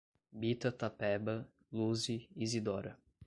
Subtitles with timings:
[0.39, 1.35] Bita Tapeba,
[1.73, 2.91] Luze, Izidora